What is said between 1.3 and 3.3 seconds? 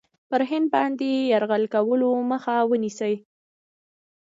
یرغل کولو مخه ونیسي.